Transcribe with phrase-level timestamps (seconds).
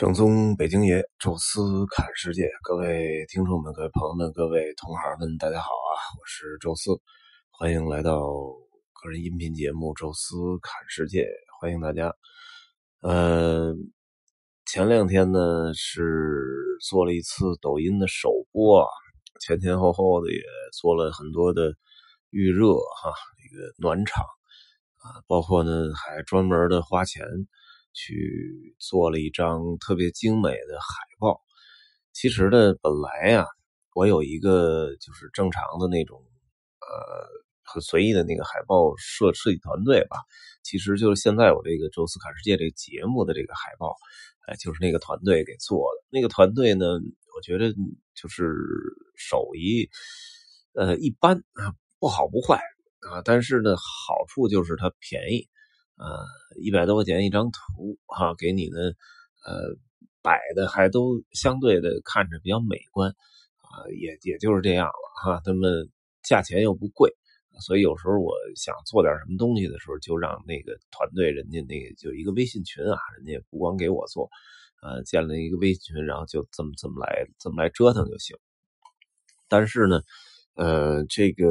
[0.00, 1.60] 正宗北京爷，宙斯
[1.94, 5.92] 看世界，各位听众们、各位朋友们、各位同行们，大家好啊！
[6.18, 6.92] 我是宙斯，
[7.50, 8.18] 欢迎来到
[8.94, 11.24] 个人音频节目《宙斯看世界》，
[11.60, 12.14] 欢迎大家。
[13.02, 13.74] 呃，
[14.64, 18.88] 前两天呢是做了一次抖音的首播，
[19.38, 20.40] 前前后后的也
[20.80, 21.74] 做了很多的
[22.30, 24.24] 预热哈，这个暖场
[24.96, 27.22] 啊，包括呢还专门的花钱。
[27.92, 31.40] 去做了一张特别精美的海报。
[32.12, 33.46] 其实呢，本来呀，
[33.94, 36.20] 我有一个就是正常的那种，
[36.80, 37.26] 呃，
[37.62, 40.16] 很随意的那个海报设设计团队吧。
[40.62, 43.94] 其实就是现在我这个《周斯卡世界》这个节目的这个海报，
[44.46, 46.04] 哎，就是那个团队给做的。
[46.10, 46.84] 那个团队呢，
[47.36, 47.72] 我觉得
[48.14, 48.52] 就是
[49.16, 49.88] 手艺，
[50.74, 52.60] 呃，一般啊，不好不坏
[53.08, 55.48] 啊，但是呢，好处就是它便宜。
[56.00, 56.24] 呃，
[56.56, 58.96] 一百多块钱一张图哈，给你的
[59.44, 59.76] 呃
[60.22, 65.42] 摆的还都相对的看着比较美观啊，也也就是这样了哈。
[65.44, 65.90] 他们
[66.22, 67.14] 价钱又不贵，
[67.60, 74.30] 所以有时候我想做点什么东西的时候，就让那个团队人家那个就一个微信群啊，人家不光给我做，
[74.80, 78.34] 呃，建了一个微信群，然后就这么这么来这么来折腾就行。
[79.48, 80.00] 但是呢，
[80.54, 81.44] 呃，这个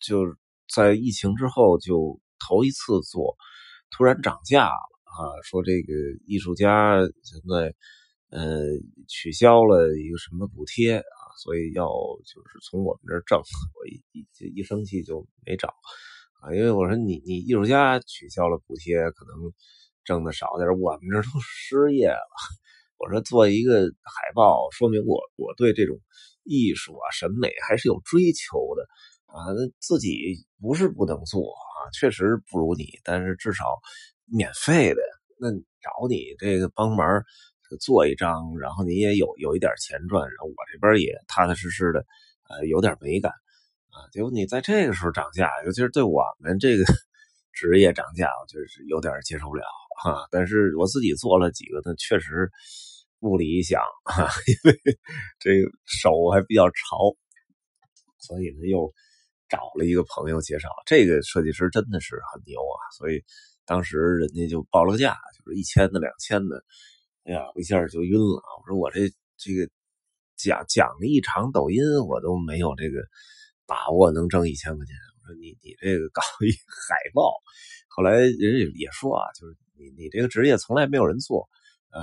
[0.00, 0.34] 就
[0.66, 2.18] 在疫情之后就。
[2.38, 3.36] 头一次做，
[3.90, 5.18] 突然涨价了啊！
[5.42, 5.92] 说这个
[6.26, 7.74] 艺术家现在
[8.30, 8.64] 呃
[9.08, 13.38] 取消了一个什么补贴啊，所以要就是从我们这儿挣。
[13.38, 15.68] 我一一一生气就没找
[16.40, 19.52] 啊，因为我说你你艺术家取消了补贴，可能
[20.04, 22.28] 挣的少点，我们这都失业了。
[22.96, 25.98] 我说做一个海报，说明我我对这种
[26.44, 28.82] 艺术啊审美还是有追求的
[29.26, 29.34] 啊，
[29.80, 31.54] 自己不是不能做。
[31.92, 33.64] 确实不如你，但是至少
[34.26, 35.00] 免费的，
[35.38, 35.50] 那
[35.82, 37.22] 找你这个帮忙
[37.80, 42.04] 做一张，然后你也有有一点钱赚，然后我这边也踏踏实实的，
[42.48, 43.32] 呃，有点美感
[43.90, 44.06] 啊。
[44.12, 46.84] 结果你在这个时候涨价，尤其是对我们这个
[47.52, 49.64] 职业涨价，我就是有点接受不了
[50.02, 50.26] 哈。
[50.30, 52.50] 但是我自己做了几个，呢，确实
[53.20, 53.82] 不理想，
[54.46, 54.80] 因为
[55.40, 57.16] 这个手还比较潮，
[58.18, 58.92] 所以呢又。
[59.54, 63.22] 找了一个朋友介绍，这个设计师真的是很牛啊，所以
[63.64, 66.64] 当时人家就报了个价，就是一千的、两千的，
[67.22, 68.42] 哎呀，我一下就晕了。
[68.58, 69.70] 我说我这这个
[70.36, 72.98] 讲讲了一场抖音，我都没有这个
[73.64, 74.96] 把握能挣一千块钱。
[75.22, 76.50] 我说你你这个搞一
[76.88, 77.32] 海报，
[77.86, 81.48] 后来人家也说啊，就是你你这个职业从来没有人做，
[81.92, 82.02] 呃，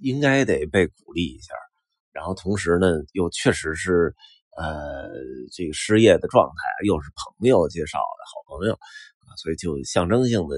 [0.00, 1.54] 应该得被鼓励一下。
[2.10, 4.12] 然后同时呢，又确实是。
[4.56, 5.08] 呃，
[5.50, 10.56] 这个失业的状态又是朋友介绍的好朋友啊，所以就象征性的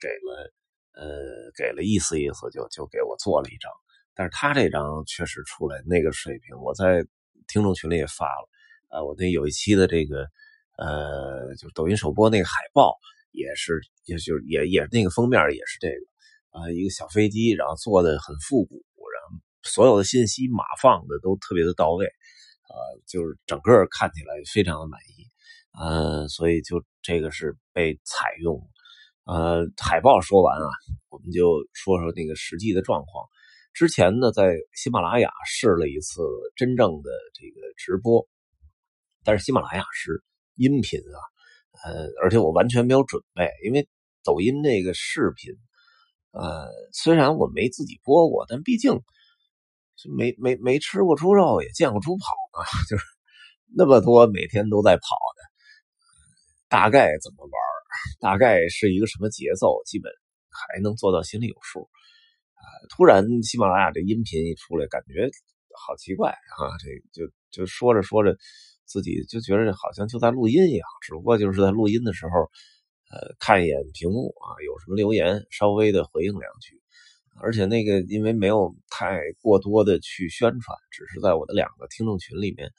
[0.00, 0.52] 给了
[0.94, 3.70] 呃给了意思意思，就就给我做了一张。
[4.14, 7.04] 但是他这张确实出来那个水平，我在
[7.48, 8.48] 听众群里也发了
[8.88, 10.26] 啊，我那有一期的这个
[10.78, 12.96] 呃，就抖音首播那个海报
[13.32, 18.74] 也是，也就也也那个封面也是这个啊，一个小飞机，然后做的很复古，
[19.12, 22.08] 然后所有的信息码放的都特别的到位。
[22.68, 25.28] 呃，就是整个看起来非常的满意，
[25.78, 28.58] 呃，所以就这个是被采用。
[29.24, 30.68] 呃，海报说完啊，
[31.08, 33.26] 我们就说说那个实际的状况。
[33.72, 36.22] 之前呢，在喜马拉雅试了一次
[36.56, 38.26] 真正的这个直播，
[39.24, 40.22] 但是喜马拉雅是
[40.54, 41.18] 音频啊，
[41.84, 43.88] 呃，而且我完全没有准备，因为
[44.22, 45.52] 抖音那个视频，
[46.32, 49.00] 呃，虽然我没自己播过，但毕竟。
[50.16, 53.04] 没没没吃过猪肉，也见过猪跑啊， 就是
[53.76, 55.02] 那么多每天都在跑
[55.36, 55.42] 的，
[56.68, 57.52] 大概怎么玩，
[58.20, 60.12] 大概是一个什么节奏，基本
[60.50, 61.88] 还能做到心里有数
[62.54, 62.62] 啊。
[62.90, 65.30] 突然喜马拉雅这音频一出来，感觉
[65.76, 68.36] 好奇怪啊，这就就说着说着，
[68.84, 72.50] 自己就觉得好像就在录音一样，只不过就是在录音的时候，
[73.10, 76.80] 呃，看一眼屏幕啊，有什么留言，稍微的回应两句。
[77.40, 82.70] 而且那个，因为没有太过多的去宣传，只是在我的两个听众群里面，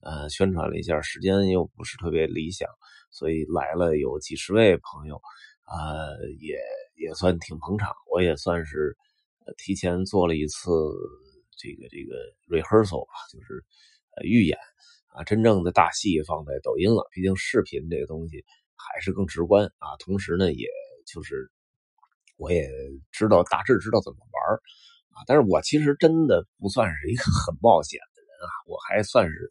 [0.00, 2.68] 呃，宣传了一下，时间又不是特别理想，
[3.10, 5.20] 所以来了有几十位朋友，
[5.66, 6.58] 呃，也
[6.96, 7.92] 也算挺捧场。
[8.10, 8.96] 我也算是
[9.58, 10.70] 提前做了一次
[11.56, 12.14] 这个这个
[12.48, 13.64] rehearsal 吧，就是
[14.22, 14.56] 预演
[15.08, 17.08] 啊，真正的大戏放在抖音了。
[17.12, 18.44] 毕竟视频这个东西
[18.76, 20.68] 还是更直观啊，同时呢，也
[21.04, 21.50] 就是。
[22.36, 22.68] 我也
[23.12, 24.54] 知道大致知道怎么玩
[25.14, 29.50] 啊，但是我其实真的不算是一个很冒险的人啊，我还算是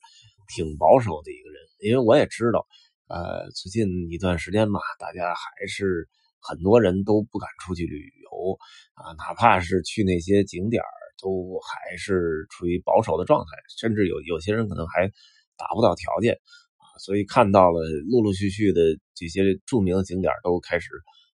[0.53, 2.67] 挺保守的一个人，因为我也知道，
[3.07, 6.07] 呃，最近一段时间吧，大家还是
[6.41, 8.57] 很多人都不敢出去旅游
[8.95, 10.83] 啊，哪怕是去那些景点
[11.21, 15.07] 都还是处于保守的状态，甚至有有些人可能还
[15.55, 16.33] 达不到条件
[16.75, 16.83] 啊。
[16.99, 17.79] 所以看到了
[18.11, 18.81] 陆陆续续的
[19.15, 20.89] 这些著名的景点都开始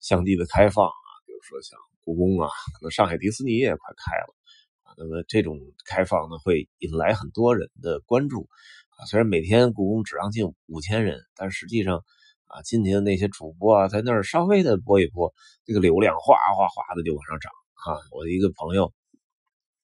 [0.00, 0.88] 向地的开放，
[1.44, 4.35] 说像故宫啊，可能上海迪士尼也快开了
[4.82, 4.94] 啊。
[4.96, 8.49] 那么这种开放呢，会引来很多人的关注
[8.99, 9.06] 啊。
[9.06, 12.02] 虽然每天故宫只让进五千人，但实际上。
[12.46, 17.99] 啊，进去的那些主播啊，在那儿稍微的播一播，这个流量哗哗哗的就往上涨啊！
[18.12, 18.93] 我的一个朋友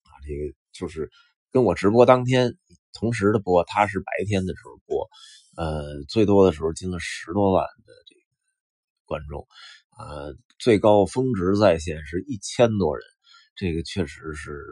[0.03, 1.11] 啊，这个就是
[1.51, 2.55] 跟我直播当天
[2.93, 5.09] 同时的播，他是白天的时候播，
[5.57, 8.21] 呃，最多的时候进了十多万的这个
[9.05, 9.45] 观众，
[10.09, 13.05] 呃最高峰值在线是一千多人，
[13.55, 14.63] 这个确实是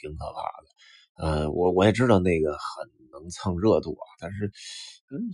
[0.00, 0.68] 挺可怕的。
[1.16, 4.46] 呃，我我也知道那个很能蹭热度啊，但是
[5.10, 5.30] 嗯。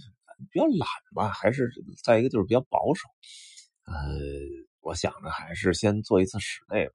[0.51, 1.71] 比较懒吧，还是
[2.03, 3.07] 再一个就是比较保守。
[3.85, 3.95] 呃，
[4.81, 6.95] 我想着还是先做一次室内吧，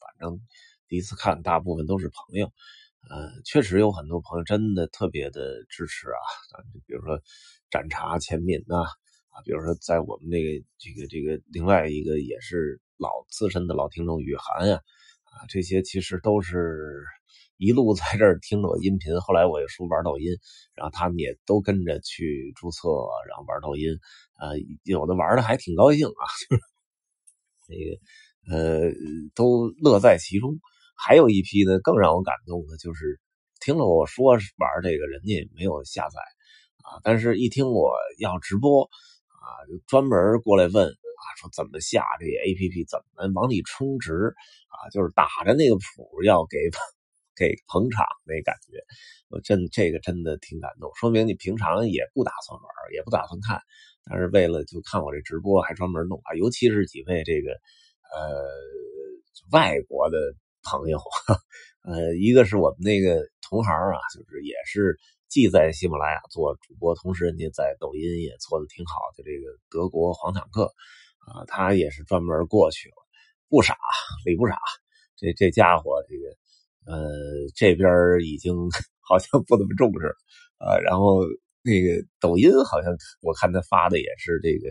[0.00, 0.40] 反正
[0.88, 2.50] 第一次看大部分都是朋友。
[3.10, 6.24] 呃，确实有很多朋友真的特别的支持啊，
[6.86, 7.20] 比如说
[7.70, 8.86] 展茶钱敏呐，啊，
[9.44, 14.76] 比如说在我们那个这个这个另外一个也是老资深的老听众雨涵呀，
[15.24, 17.04] 啊，这些其实都是。
[17.58, 20.36] 一路在这儿听着我音频，后来我也说玩抖音，
[20.74, 22.90] 然后他们也都跟着去注册，
[23.26, 23.98] 然后玩抖音，
[24.38, 26.24] 呃，有的玩的还挺高兴啊，
[27.66, 28.92] 那个呃
[29.34, 30.60] 都乐在其中。
[30.94, 33.18] 还有一批呢，更让我感动的就是
[33.58, 34.42] 听了我说玩
[34.82, 36.20] 这个，人家也没有下载
[36.84, 38.90] 啊，但是一听我要直播
[39.46, 44.34] 啊，就专门过来问啊，说怎么下这 APP，怎么往里充值
[44.68, 46.58] 啊，就是打着那个谱要给。
[47.38, 48.80] 给捧场那感觉，
[49.28, 53.60] 我真这个真的挺感动，说明你平常也不打算玩，也不打算看，
[54.08, 57.50] 但是为了就看我这直播还专门弄啊，尤其是几位这个
[58.14, 58.42] 呃
[59.52, 60.16] 外国的
[60.62, 60.98] 朋友，
[61.84, 64.98] 呃，一个是我们那个同行啊，就是也是
[65.28, 70.64] 既在喜马拉雅做主播，同时人家在抖音也做的挺好的，这个德国黄坦克
[71.26, 72.94] 啊，他也是专门过去了，
[73.48, 73.76] 不傻，
[74.24, 74.56] 理不傻，
[75.16, 76.36] 这这家伙这个。
[76.88, 76.94] 呃，
[77.56, 77.90] 这边
[78.22, 78.54] 已经
[79.02, 80.06] 好像不怎么重视
[80.56, 80.78] 啊。
[80.78, 81.18] 然后
[81.60, 84.70] 那个抖音好像我看他发的也是这个，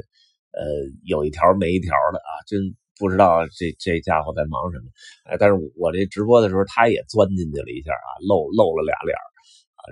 [0.56, 0.64] 呃，
[1.04, 4.86] 有一条没一条的啊，真不知道这这家伙在忙什么。
[5.26, 9.18] 哎，但是我这直播的时候，他也钻进去了一下啊，露露了俩脸。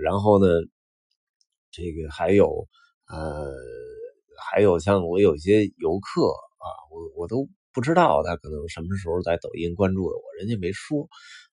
[0.02, 0.46] 然后呢，
[1.70, 2.66] 这个还有
[3.08, 3.52] 呃，
[4.50, 11.08] 还有像我有些游客啊，我我都不知道他可能什么时候在抖音关注的我，人家没说。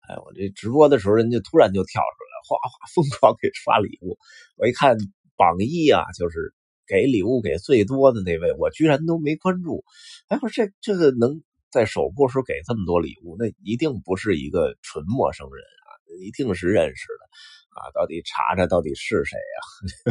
[0.07, 4.17] 哎，我这直播的时候，人家突然就跳出来，哗哗疯狂给刷礼物。
[4.57, 4.97] 我一看
[5.37, 6.53] 榜一啊，就是
[6.87, 9.83] 给礼物给最多的那位，我居然都没关注。
[10.27, 15.89] 哎，我这这个能在首播时候给这么多礼物，那一定不是一个纯陌生人啊，
[16.19, 17.29] 一定是认识的
[17.75, 17.91] 啊。
[17.93, 19.59] 到底查查到底是谁啊？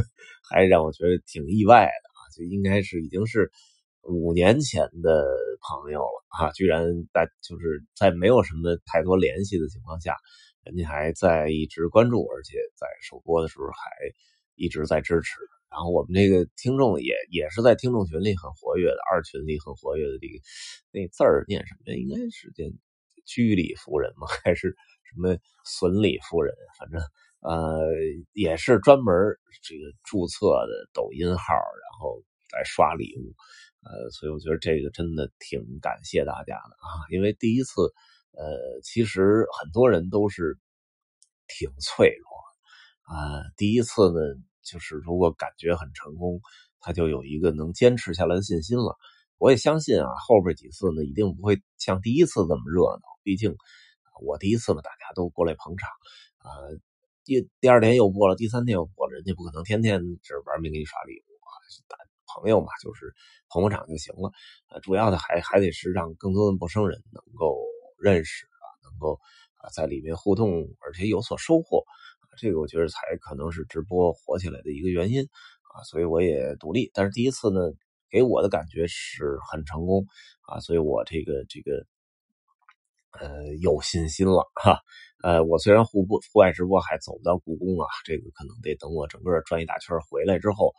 [0.51, 3.51] 还让我觉得挺意外的啊，就应该是已经是。
[4.03, 5.27] 五年前的
[5.61, 10.17] 朋友了啊，居然在就是在没有什么太多联系的情况下，
[10.65, 13.91] 人家还在一直关注，而且在首播的时候还
[14.55, 15.37] 一直在支持。
[15.71, 20.19] 然后我们这个听众也也是在听众群里很活跃的，二群里很活跃的。
[20.19, 20.41] 这个
[20.93, 21.93] 那字儿念什么？
[21.95, 22.65] 应该是叫
[23.27, 24.27] 居里夫人吗？
[24.43, 24.75] 还是
[25.05, 25.37] 什么
[25.67, 26.55] 损里夫人？
[26.79, 26.99] 反正
[27.41, 27.81] 呃
[28.33, 29.15] 也是专门
[29.63, 33.35] 这个注册的抖音号，然后来刷礼物。
[33.83, 37.81] 呃，所以我觉得这个真的挺感谢大家的啊，因为第一次，
[38.33, 40.59] 呃，其实很多人都是
[41.49, 43.41] 挺脆弱啊。
[43.57, 44.21] 第一次呢，
[44.63, 46.43] 就是如果感觉很成功，
[46.79, 48.99] 他就有一个能坚持下来的信心了。
[49.39, 53.03] 我也相信啊，后边几次呢，一定不会像第一次这么热闹。
[53.23, 53.57] 毕竟
[54.21, 55.89] 我第一次嘛，大家都过来捧场
[56.37, 56.53] 啊。
[57.31, 61.49] 第第二天又播了，第三天又播了，人家不可能天天是玩命给你刷礼物啊。
[62.27, 63.15] 朋友嘛，就是
[63.49, 64.33] 捧捧场就行了，
[64.69, 67.57] 呃，主要的还还得是让更多的陌生人能够
[68.01, 69.21] 认识啊，能够
[69.59, 71.85] 啊在里面互动，而且有所收获，
[72.37, 77.61] 这个我觉得才可能是直播火起来的一个原因啊，所以我也独立，但是第一次呢，
[78.11, 80.05] 给我的感觉是很成功
[80.49, 81.87] 啊，所以我这个这个
[83.13, 84.81] 呃有信心了哈，
[85.23, 90.73] 呃，我虽然户部户外直播还走不到故宫啊，这个可能得等我整个转一大圈回来之后。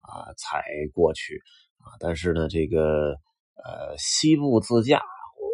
[0.00, 0.62] 啊，才
[0.94, 1.42] 过去
[1.78, 1.92] 啊！
[2.00, 3.10] 但是呢，这个
[3.56, 5.02] 呃，西部自驾，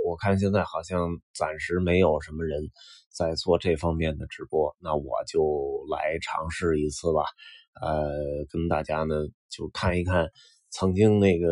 [0.05, 2.61] 我我看现在好像暂时没有什么人
[3.09, 7.25] 在做这方面的直播，那我就来尝试一次吧。
[7.81, 9.17] 呃，跟大家呢
[9.51, 10.29] 就看一看
[10.71, 11.49] 曾经那个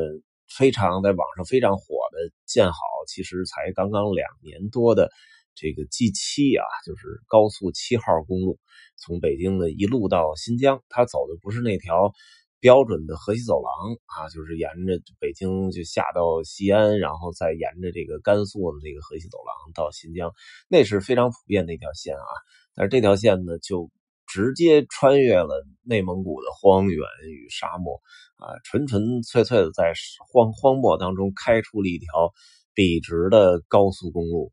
[0.46, 1.82] 非常在网上非常火
[2.12, 5.10] 的建好，其实才刚刚两年多的
[5.54, 8.58] 这个 G 七啊，就是高速七号公路，
[8.96, 12.12] 从北京呢一路到新疆，它走的不是那条
[12.60, 20.32] 标准的河西走廊啊，就是沿着北京就下到西安，然后再沿着这个甘肃的这个河西走廊到新疆，
[20.68, 22.30] 那是非常普遍的一条线啊。
[22.74, 23.90] 但是这条线呢，就
[24.26, 28.00] 直接穿越了内蒙古的荒原与沙漠
[28.36, 29.92] 啊，纯纯粹粹的在
[30.32, 32.32] 荒荒漠当中开出了一条
[32.74, 34.52] 笔直的高速公路，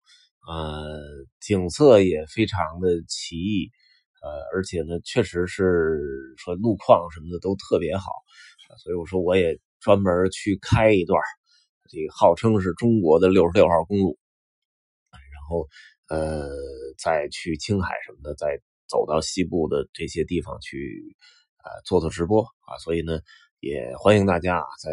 [0.50, 1.00] 呃，
[1.40, 3.70] 景色也非常的奇异，
[4.24, 6.02] 呃，而且呢，确实是
[6.38, 8.12] 说路况什么的都特别好，
[8.84, 11.22] 所以我说我也专门去开一段
[11.90, 14.18] 这个号称是中国的六十六号公路，
[15.12, 15.68] 然后
[16.10, 16.50] 呃，
[16.98, 18.60] 再去青海什么的，再。
[18.90, 21.16] 走到西部的这些地方去，
[21.64, 23.20] 呃，做做直播啊，所以呢，
[23.60, 24.90] 也欢迎大家在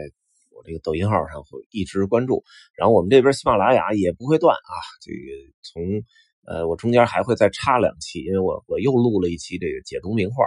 [0.57, 2.43] 我这个抖音号上会一直关注。
[2.75, 5.19] 然后我们这边喜马拉雅也不会断啊，这个
[5.63, 6.03] 从
[6.47, 10.45] 呃，我中间还会再插两期，因为我我又录了一期这个解读名画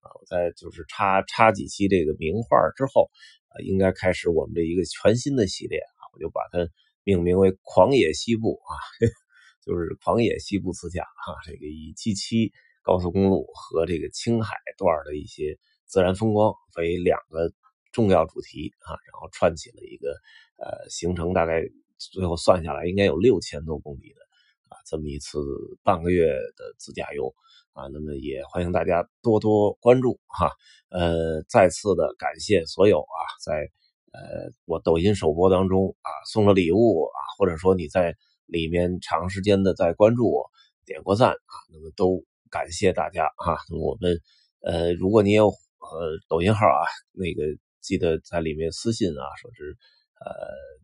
[0.00, 3.10] 啊，我在就是插插几期这个名画之后
[3.48, 6.68] 啊，应该开始我们这一个全新的系列啊，我就把它
[7.04, 8.76] 命名为《狂野西部》啊，
[9.64, 12.52] 就是《狂野西部自驾》哈，这个以 G 七。
[12.86, 15.56] 高速公路和这个青海段的一些
[15.86, 17.50] 自然风光为两个
[17.94, 20.14] 重要主题啊，然后串起了一个
[20.58, 21.62] 呃行程，大概
[21.96, 24.20] 最后算下来应该有六千多公里的
[24.68, 25.38] 啊这么一次
[25.82, 27.34] 半个月的自驾游
[27.72, 30.50] 啊，那么也欢迎大家多多关注哈，
[30.90, 33.70] 呃，再次的感谢所有啊在
[34.12, 40.50] 呃我抖音首播当中啊送了礼物啊，或者说你在里面长时间的在关注我
[40.84, 42.22] 点过赞啊，那么都。
[42.50, 44.20] 感谢大家哈，我们
[44.60, 47.42] 呃，如果你有呃抖音号啊，那个
[47.84, 49.76] 记得在里面私信啊，说是
[50.18, 50.32] 呃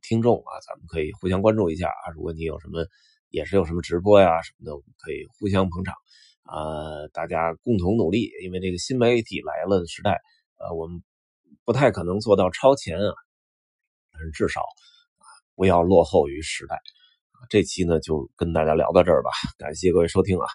[0.02, 2.12] 听众啊，咱们可以互相关注一下啊。
[2.14, 2.84] 如果你有什么
[3.30, 5.94] 也是有什么直播呀什么的，我们可以互相捧场
[6.42, 8.30] 啊，大家共同努力。
[8.44, 10.20] 因为这个新媒体来了的时代，
[10.58, 11.02] 呃，我们
[11.64, 13.14] 不太可能做到超前啊，
[14.12, 15.24] 但是至少啊
[15.56, 16.78] 不要落后于时代。
[17.48, 20.46] 这期呢就跟大家聊到这儿吧，感谢各位收听啊。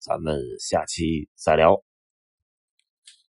[0.00, 1.91] 咱们下期再聊。